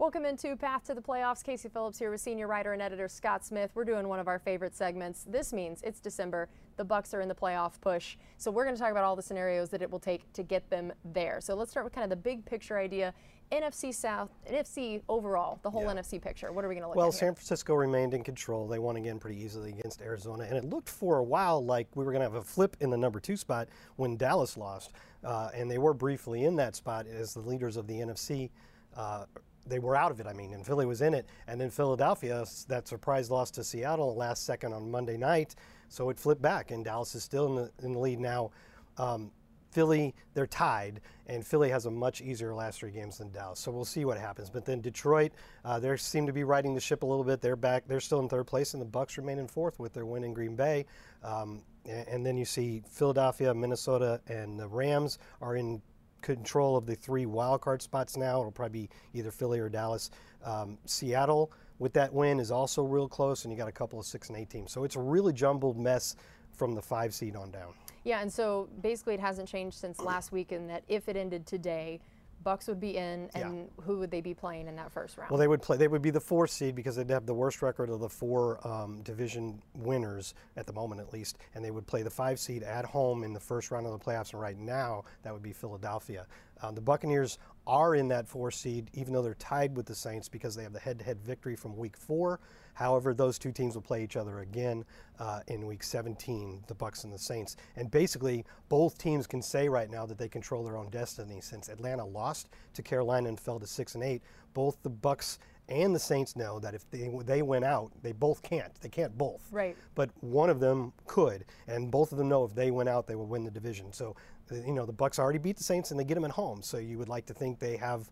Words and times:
Welcome 0.00 0.24
into 0.24 0.56
Path 0.56 0.84
to 0.84 0.94
the 0.94 1.02
Playoffs. 1.02 1.44
Casey 1.44 1.68
Phillips 1.68 1.98
here 1.98 2.10
with 2.10 2.22
senior 2.22 2.46
writer 2.46 2.72
and 2.72 2.80
editor 2.80 3.06
Scott 3.06 3.44
Smith. 3.44 3.70
We're 3.74 3.84
doing 3.84 4.08
one 4.08 4.18
of 4.18 4.28
our 4.28 4.38
favorite 4.38 4.74
segments. 4.74 5.26
This 5.28 5.52
means 5.52 5.82
it's 5.82 6.00
December. 6.00 6.48
The 6.78 6.86
Bucs 6.86 7.12
are 7.12 7.20
in 7.20 7.28
the 7.28 7.34
playoff 7.34 7.78
push. 7.82 8.16
So 8.38 8.50
we're 8.50 8.64
going 8.64 8.74
to 8.74 8.80
talk 8.80 8.92
about 8.92 9.04
all 9.04 9.14
the 9.14 9.20
scenarios 9.20 9.68
that 9.68 9.82
it 9.82 9.90
will 9.90 9.98
take 9.98 10.32
to 10.32 10.42
get 10.42 10.70
them 10.70 10.90
there. 11.12 11.38
So 11.42 11.54
let's 11.54 11.70
start 11.70 11.84
with 11.84 11.92
kind 11.92 12.04
of 12.04 12.08
the 12.08 12.16
big 12.16 12.46
picture 12.46 12.78
idea. 12.78 13.12
NFC 13.52 13.92
South, 13.92 14.30
NFC 14.50 15.02
overall, 15.06 15.58
the 15.62 15.70
whole 15.70 15.82
yeah. 15.82 15.92
NFC 15.92 16.18
picture. 16.18 16.50
What 16.50 16.64
are 16.64 16.68
we 16.68 16.76
going 16.76 16.84
to 16.84 16.88
look 16.88 16.96
well, 16.96 17.04
at? 17.04 17.08
Well, 17.08 17.12
San 17.12 17.34
Francisco 17.34 17.74
remained 17.74 18.14
in 18.14 18.24
control. 18.24 18.66
They 18.66 18.78
won 18.78 18.96
again 18.96 19.18
pretty 19.18 19.38
easily 19.38 19.68
against 19.68 20.00
Arizona, 20.00 20.44
and 20.44 20.56
it 20.56 20.64
looked 20.64 20.88
for 20.88 21.18
a 21.18 21.22
while 21.22 21.62
like 21.62 21.88
we 21.94 22.06
were 22.06 22.12
going 22.12 22.24
to 22.24 22.30
have 22.30 22.36
a 22.36 22.42
flip 22.42 22.74
in 22.80 22.88
the 22.88 22.96
number 22.96 23.20
two 23.20 23.36
spot 23.36 23.68
when 23.96 24.16
Dallas 24.16 24.56
lost, 24.56 24.92
uh, 25.24 25.50
and 25.54 25.70
they 25.70 25.76
were 25.76 25.92
briefly 25.92 26.46
in 26.46 26.56
that 26.56 26.74
spot 26.74 27.06
as 27.06 27.34
the 27.34 27.40
leaders 27.40 27.76
of 27.76 27.86
the 27.86 27.96
NFC. 27.96 28.48
Uh, 28.96 29.26
they 29.66 29.78
were 29.78 29.96
out 29.96 30.10
of 30.10 30.20
it. 30.20 30.26
I 30.26 30.32
mean, 30.32 30.54
and 30.54 30.64
Philly 30.66 30.86
was 30.86 31.02
in 31.02 31.14
it, 31.14 31.26
and 31.46 31.60
then 31.60 31.70
Philadelphia 31.70 32.44
that 32.68 32.88
surprise 32.88 33.30
loss 33.30 33.50
to 33.52 33.64
Seattle 33.64 34.14
last 34.16 34.44
second 34.44 34.72
on 34.72 34.90
Monday 34.90 35.16
night, 35.16 35.54
so 35.88 36.10
it 36.10 36.18
flipped 36.18 36.42
back, 36.42 36.70
and 36.70 36.84
Dallas 36.84 37.14
is 37.14 37.22
still 37.22 37.46
in 37.46 37.54
the, 37.56 37.70
in 37.84 37.92
the 37.92 37.98
lead 37.98 38.20
now. 38.20 38.50
Um, 38.96 39.30
Philly, 39.70 40.14
they're 40.34 40.46
tied, 40.46 41.00
and 41.26 41.46
Philly 41.46 41.70
has 41.70 41.86
a 41.86 41.90
much 41.90 42.20
easier 42.20 42.52
last 42.54 42.80
three 42.80 42.90
games 42.90 43.18
than 43.18 43.30
Dallas. 43.30 43.60
So 43.60 43.70
we'll 43.70 43.84
see 43.84 44.04
what 44.04 44.18
happens. 44.18 44.50
But 44.50 44.64
then 44.64 44.80
Detroit, 44.80 45.32
uh, 45.64 45.78
they 45.78 45.96
seem 45.96 46.26
to 46.26 46.32
be 46.32 46.42
riding 46.42 46.74
the 46.74 46.80
ship 46.80 47.02
a 47.02 47.06
little 47.06 47.24
bit. 47.24 47.40
They're 47.40 47.56
back. 47.56 47.86
They're 47.86 48.00
still 48.00 48.20
in 48.20 48.28
third 48.28 48.46
place, 48.46 48.74
and 48.74 48.82
the 48.82 48.86
Bucs 48.86 49.16
remain 49.16 49.38
in 49.38 49.46
fourth 49.46 49.78
with 49.78 49.92
their 49.92 50.06
win 50.06 50.24
in 50.24 50.34
Green 50.34 50.56
Bay. 50.56 50.86
Um, 51.22 51.62
and, 51.86 52.08
and 52.08 52.26
then 52.26 52.36
you 52.36 52.44
see 52.44 52.82
Philadelphia, 52.90 53.54
Minnesota, 53.54 54.20
and 54.26 54.58
the 54.58 54.66
Rams 54.66 55.18
are 55.40 55.54
in 55.54 55.80
control 56.22 56.76
of 56.76 56.86
the 56.86 56.94
three 56.94 57.26
wild 57.26 57.60
card 57.60 57.82
spots 57.82 58.16
now. 58.16 58.40
It'll 58.40 58.52
probably 58.52 58.88
be 58.88 59.18
either 59.18 59.30
Philly 59.30 59.60
or 59.60 59.68
Dallas. 59.68 60.10
Um, 60.44 60.78
Seattle 60.86 61.52
with 61.78 61.92
that 61.94 62.12
win 62.12 62.38
is 62.38 62.50
also 62.50 62.82
real 62.82 63.08
close, 63.08 63.44
and 63.44 63.52
you 63.52 63.58
got 63.58 63.68
a 63.68 63.72
couple 63.72 63.98
of 63.98 64.06
six 64.06 64.28
and 64.28 64.38
eight 64.38 64.50
teams. 64.50 64.70
So 64.70 64.84
it's 64.84 64.96
a 64.96 65.00
really 65.00 65.32
jumbled 65.32 65.78
mess 65.78 66.14
from 66.52 66.74
the 66.74 66.82
five 66.82 67.14
seed 67.14 67.34
on 67.34 67.50
down. 67.50 67.72
Yeah, 68.04 68.20
and 68.20 68.32
so 68.32 68.68
basically 68.82 69.14
it 69.14 69.20
hasn't 69.20 69.48
changed 69.48 69.78
since 69.78 70.00
last 70.00 70.30
week 70.30 70.52
in 70.52 70.66
that 70.68 70.84
if 70.88 71.08
it 71.08 71.16
ended 71.16 71.46
today, 71.46 72.00
Bucs 72.44 72.68
would 72.68 72.80
be 72.80 72.96
in, 72.96 73.28
and 73.34 73.58
yeah. 73.58 73.84
who 73.84 73.98
would 73.98 74.10
they 74.10 74.20
be 74.20 74.32
playing 74.32 74.66
in 74.66 74.76
that 74.76 74.90
first 74.90 75.18
round? 75.18 75.30
Well, 75.30 75.38
they 75.38 75.48
would 75.48 75.60
play. 75.60 75.76
They 75.76 75.88
would 75.88 76.02
be 76.02 76.10
the 76.10 76.20
fourth 76.20 76.50
seed 76.50 76.74
because 76.74 76.96
they'd 76.96 77.10
have 77.10 77.26
the 77.26 77.34
worst 77.34 77.60
record 77.60 77.90
of 77.90 78.00
the 78.00 78.08
four 78.08 78.66
um, 78.66 79.02
division 79.02 79.60
winners 79.74 80.34
at 80.56 80.66
the 80.66 80.72
moment, 80.72 81.00
at 81.00 81.12
least, 81.12 81.38
and 81.54 81.64
they 81.64 81.70
would 81.70 81.86
play 81.86 82.02
the 82.02 82.10
five 82.10 82.38
seed 82.38 82.62
at 82.62 82.84
home 82.84 83.24
in 83.24 83.32
the 83.32 83.40
first 83.40 83.70
round 83.70 83.86
of 83.86 83.92
the 83.92 83.98
playoffs. 83.98 84.32
And 84.32 84.40
right 84.40 84.58
now, 84.58 85.04
that 85.22 85.32
would 85.32 85.42
be 85.42 85.52
Philadelphia. 85.52 86.26
Uh, 86.62 86.70
the 86.70 86.80
Buccaneers 86.80 87.38
are 87.70 87.94
in 87.94 88.08
that 88.08 88.26
four 88.28 88.50
seed, 88.50 88.90
even 88.94 89.12
though 89.12 89.22
they're 89.22 89.34
tied 89.34 89.76
with 89.76 89.86
the 89.86 89.94
Saints 89.94 90.28
because 90.28 90.56
they 90.56 90.64
have 90.64 90.72
the 90.72 90.80
head-to-head 90.80 91.22
victory 91.22 91.54
from 91.54 91.76
Week 91.76 91.96
Four. 91.96 92.40
However, 92.74 93.14
those 93.14 93.38
two 93.38 93.52
teams 93.52 93.74
will 93.74 93.82
play 93.82 94.02
each 94.02 94.16
other 94.16 94.40
again 94.40 94.84
uh, 95.20 95.40
in 95.46 95.66
Week 95.66 95.84
17, 95.84 96.64
the 96.66 96.74
Bucs 96.74 97.04
and 97.04 97.12
the 97.12 97.18
Saints. 97.18 97.56
And 97.76 97.88
basically, 97.90 98.44
both 98.68 98.98
teams 98.98 99.26
can 99.26 99.40
say 99.40 99.68
right 99.68 99.88
now 99.88 100.04
that 100.06 100.18
they 100.18 100.28
control 100.28 100.64
their 100.64 100.76
own 100.76 100.88
destiny. 100.90 101.40
Since 101.40 101.68
Atlanta 101.68 102.04
lost 102.04 102.48
to 102.74 102.82
Carolina 102.82 103.28
and 103.28 103.38
fell 103.38 103.60
to 103.60 103.66
six 103.66 103.94
and 103.94 104.02
eight, 104.02 104.22
both 104.52 104.82
the 104.82 104.90
Bucs 104.90 105.38
and 105.68 105.94
the 105.94 106.00
Saints 106.00 106.34
know 106.34 106.58
that 106.58 106.74
if 106.74 106.90
they, 106.90 107.08
they 107.24 107.42
went 107.42 107.64
out, 107.64 107.92
they 108.02 108.12
both 108.12 108.42
can't. 108.42 108.74
They 108.80 108.88
can't 108.88 109.16
both. 109.16 109.46
Right. 109.52 109.76
But 109.94 110.10
one 110.20 110.50
of 110.50 110.58
them 110.58 110.92
could, 111.06 111.44
and 111.68 111.90
both 111.90 112.10
of 112.10 112.18
them 112.18 112.28
know 112.28 112.44
if 112.44 112.54
they 112.54 112.72
went 112.72 112.88
out, 112.88 113.06
they 113.06 113.14
would 113.14 113.28
win 113.28 113.44
the 113.44 113.50
division. 113.52 113.92
So, 113.92 114.16
you 114.50 114.72
know, 114.72 114.86
the 114.86 114.92
Bucs 114.92 115.18
already 115.18 115.38
beat 115.38 115.56
the 115.56 115.64
Saints, 115.64 115.90
and 115.90 115.98
they 115.98 116.04
get 116.04 116.14
them 116.14 116.24
at 116.24 116.30
home. 116.30 116.62
So 116.62 116.78
you 116.78 116.98
would 116.98 117.08
like 117.08 117.26
to 117.26 117.34
think 117.34 117.58
they 117.58 117.76
have 117.76 118.10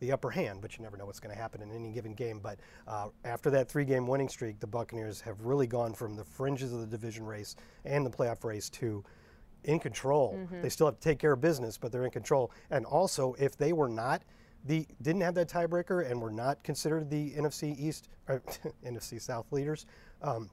the 0.00 0.12
upper 0.12 0.30
hand, 0.30 0.60
but 0.62 0.76
you 0.76 0.82
never 0.82 0.96
know 0.96 1.06
what's 1.06 1.20
going 1.20 1.34
to 1.34 1.40
happen 1.40 1.60
in 1.60 1.70
any 1.70 1.92
given 1.92 2.14
game. 2.14 2.40
But 2.42 2.58
uh, 2.88 3.08
after 3.24 3.50
that 3.50 3.68
three-game 3.68 4.06
winning 4.06 4.28
streak, 4.28 4.58
the 4.58 4.66
Buccaneers 4.66 5.20
have 5.20 5.40
really 5.42 5.66
gone 5.66 5.92
from 5.92 6.16
the 6.16 6.24
fringes 6.24 6.72
of 6.72 6.80
the 6.80 6.86
division 6.86 7.26
race 7.26 7.54
and 7.84 8.04
the 8.04 8.10
playoff 8.10 8.42
race 8.44 8.70
to 8.70 9.04
in 9.64 9.78
control. 9.78 10.36
Mm-hmm. 10.38 10.62
They 10.62 10.70
still 10.70 10.86
have 10.86 10.96
to 10.96 11.02
take 11.02 11.18
care 11.18 11.32
of 11.32 11.40
business, 11.40 11.76
but 11.76 11.92
they're 11.92 12.06
in 12.06 12.10
control. 12.10 12.50
And 12.70 12.86
also, 12.86 13.34
if 13.38 13.56
they 13.56 13.72
were 13.72 13.88
not 13.88 14.22
the 14.66 14.86
didn't 15.00 15.22
have 15.22 15.34
that 15.34 15.48
tiebreaker 15.48 16.10
and 16.10 16.20
were 16.20 16.30
not 16.30 16.62
considered 16.62 17.08
the 17.08 17.32
NFC 17.32 17.78
East 17.78 18.08
or 18.28 18.42
NFC 18.84 19.20
South 19.20 19.50
leaders, 19.52 19.86
um, 20.22 20.50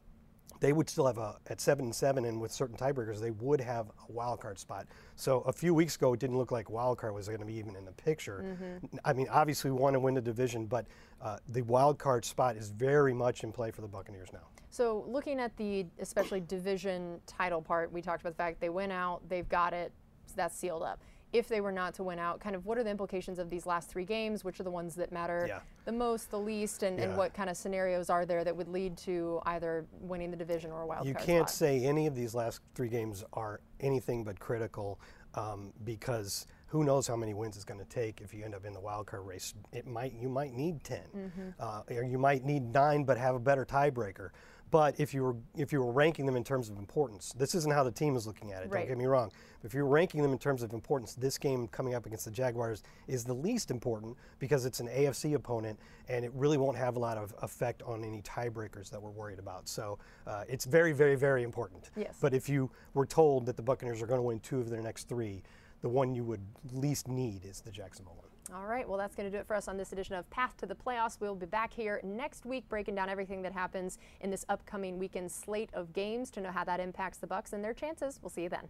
they 0.59 0.73
would 0.73 0.89
still 0.89 1.05
have 1.05 1.17
a 1.17 1.37
at 1.47 1.61
seven 1.61 1.85
and 1.85 1.95
seven, 1.95 2.25
and 2.25 2.39
with 2.41 2.51
certain 2.51 2.75
tiebreakers, 2.75 3.19
they 3.19 3.31
would 3.31 3.61
have 3.61 3.87
a 3.87 4.11
wild 4.11 4.39
card 4.39 4.57
spot. 4.57 4.87
So 5.15 5.41
a 5.41 5.53
few 5.53 5.73
weeks 5.73 5.95
ago, 5.95 6.13
it 6.13 6.19
didn't 6.19 6.37
look 6.37 6.51
like 6.51 6.69
wild 6.69 6.97
card 6.97 7.13
was 7.13 7.27
going 7.27 7.39
to 7.39 7.45
be 7.45 7.55
even 7.55 7.75
in 7.75 7.85
the 7.85 7.91
picture. 7.91 8.43
Mm-hmm. 8.43 8.97
I 9.05 9.13
mean, 9.13 9.27
obviously, 9.29 9.71
we 9.71 9.77
want 9.77 9.93
to 9.93 9.99
win 9.99 10.13
the 10.15 10.21
division, 10.21 10.65
but 10.65 10.87
uh, 11.21 11.37
the 11.49 11.61
wild 11.63 11.99
card 11.99 12.25
spot 12.25 12.55
is 12.55 12.69
very 12.69 13.13
much 13.13 13.43
in 13.43 13.51
play 13.51 13.71
for 13.71 13.81
the 13.81 13.87
Buccaneers 13.87 14.29
now. 14.33 14.47
So 14.69 15.05
looking 15.07 15.39
at 15.39 15.55
the 15.57 15.85
especially 15.99 16.41
division 16.41 17.19
title 17.25 17.61
part, 17.61 17.91
we 17.91 18.01
talked 18.01 18.21
about 18.21 18.33
the 18.33 18.43
fact 18.43 18.59
they 18.59 18.69
went 18.69 18.91
out, 18.91 19.21
they've 19.29 19.47
got 19.47 19.73
it, 19.73 19.91
so 20.25 20.33
that's 20.35 20.57
sealed 20.57 20.83
up 20.83 20.99
if 21.33 21.47
they 21.47 21.61
were 21.61 21.71
not 21.71 21.93
to 21.95 22.03
win 22.03 22.19
out, 22.19 22.39
kind 22.39 22.55
of 22.55 22.65
what 22.65 22.77
are 22.77 22.83
the 22.83 22.89
implications 22.89 23.37
of 23.37 23.49
these 23.49 23.65
last 23.65 23.89
three 23.89 24.05
games? 24.05 24.43
Which 24.43 24.59
are 24.59 24.63
the 24.63 24.71
ones 24.71 24.95
that 24.95 25.11
matter 25.11 25.45
yeah. 25.47 25.59
the 25.85 25.91
most, 25.91 26.31
the 26.31 26.39
least, 26.39 26.83
and, 26.83 26.97
yeah. 26.97 27.05
and, 27.05 27.17
what 27.17 27.33
kind 27.33 27.49
of 27.49 27.57
scenarios 27.57 28.09
are 28.09 28.25
there 28.25 28.43
that 28.43 28.55
would 28.55 28.67
lead 28.67 28.97
to 28.99 29.41
either 29.45 29.85
winning 29.99 30.31
the 30.31 30.37
division 30.37 30.71
or 30.71 30.83
a 30.83 30.87
wild 30.87 31.05
you 31.05 31.13
card? 31.13 31.27
You 31.27 31.33
can't 31.33 31.49
spot? 31.49 31.57
say 31.57 31.83
any 31.83 32.07
of 32.07 32.15
these 32.15 32.33
last 32.33 32.61
three 32.75 32.89
games 32.89 33.23
are 33.33 33.59
anything 33.79 34.23
but 34.23 34.39
critical 34.39 34.99
um, 35.35 35.73
because 35.83 36.47
who 36.67 36.83
knows 36.83 37.07
how 37.07 37.15
many 37.15 37.33
wins 37.33 37.55
it's 37.55 37.65
going 37.65 37.79
to 37.79 37.85
take 37.85 38.21
if 38.21 38.33
you 38.33 38.43
end 38.43 38.53
up 38.53 38.65
in 38.65 38.73
the 38.73 38.79
wild 38.79 39.07
card 39.07 39.25
race. 39.25 39.53
It 39.71 39.87
might 39.87 40.13
you 40.13 40.29
might 40.29 40.53
need 40.53 40.83
10 40.83 40.99
mm-hmm. 41.15 41.41
uh, 41.59 41.81
or 41.89 42.03
you 42.03 42.17
might 42.17 42.43
need 42.43 42.73
nine, 42.73 43.03
but 43.03 43.17
have 43.17 43.35
a 43.35 43.39
better 43.39 43.65
tiebreaker. 43.65 44.29
But 44.69 44.99
if 44.99 45.13
you 45.13 45.23
were 45.23 45.35
if 45.55 45.71
you 45.71 45.79
were 45.81 45.91
ranking 45.91 46.25
them 46.25 46.35
in 46.35 46.43
terms 46.43 46.69
of 46.69 46.77
importance, 46.77 47.33
this 47.33 47.55
isn't 47.55 47.71
how 47.71 47.83
the 47.83 47.91
team 47.91 48.15
is 48.15 48.27
looking 48.27 48.51
at 48.51 48.63
it. 48.63 48.69
Right. 48.69 48.79
Don't 48.79 48.89
get 48.89 48.97
me 48.97 49.05
wrong. 49.05 49.31
If 49.63 49.73
you're 49.73 49.85
ranking 49.85 50.21
them 50.21 50.33
in 50.33 50.37
terms 50.37 50.61
of 50.61 50.73
importance, 50.73 51.13
this 51.15 51.37
game 51.37 51.67
coming 51.67 51.95
up 51.95 52.05
against 52.05 52.25
the 52.25 52.31
Jaguars 52.31 52.83
is 53.07 53.23
the 53.23 53.33
least 53.33 53.71
important 53.71 54.15
because 54.39 54.65
it's 54.65 54.79
an 54.79 54.87
AFC 54.87 55.33
opponent 55.35 55.79
and 56.09 56.23
it 56.23 56.31
really 56.33 56.57
won't 56.57 56.77
have 56.77 56.95
a 56.95 56.99
lot 56.99 57.17
of 57.17 57.33
effect 57.41 57.81
on 57.83 58.03
any 58.03 58.21
tiebreakers 58.21 58.89
that 58.89 59.01
we're 59.01 59.09
worried 59.11 59.39
about. 59.39 59.67
So 59.67 59.99
uh, 60.25 60.43
it's 60.47 60.65
very, 60.65 60.91
very, 60.91 61.15
very 61.15 61.43
important. 61.43 61.89
Yes. 61.95 62.15
But 62.21 62.33
if 62.33 62.47
you 62.47 62.69
were 62.93 63.05
told 63.05 63.45
that 63.47 63.55
the 63.55 63.63
Buccaneers 63.63 64.01
are 64.01 64.07
going 64.07 64.19
to 64.19 64.23
win 64.23 64.39
two 64.41 64.59
of 64.59 64.69
their 64.69 64.81
next 64.81 65.09
three, 65.09 65.43
the 65.81 65.89
one 65.89 66.13
you 66.13 66.23
would 66.23 66.41
least 66.71 67.07
need 67.07 67.45
is 67.45 67.61
the 67.61 67.71
Jacksonville 67.71 68.15
one. 68.15 68.26
All 68.55 68.65
right, 68.65 68.87
well, 68.87 68.97
that's 68.97 69.13
going 69.13 69.29
to 69.29 69.35
do 69.35 69.41
it 69.41 69.45
for 69.45 69.57
us 69.57 69.67
on 69.67 69.75
this 69.75 69.91
edition 69.91 70.15
of 70.15 70.29
Path 70.29 70.55
to 70.57 70.65
the 70.65 70.73
Playoffs. 70.73 71.19
We'll 71.19 71.35
be 71.35 71.45
back 71.45 71.73
here 71.73 71.99
next 72.01 72.45
week 72.45 72.67
breaking 72.69 72.95
down 72.95 73.09
everything 73.09 73.41
that 73.41 73.51
happens 73.51 73.97
in 74.21 74.29
this 74.29 74.45
upcoming 74.47 74.97
weekend 74.97 75.29
slate 75.29 75.69
of 75.73 75.91
games 75.91 76.31
to 76.31 76.41
know 76.41 76.51
how 76.51 76.63
that 76.63 76.79
impacts 76.79 77.17
the 77.17 77.27
Bucs 77.27 77.51
and 77.51 77.61
their 77.61 77.73
chances. 77.73 78.19
We'll 78.21 78.29
see 78.29 78.43
you 78.43 78.49
then. 78.49 78.69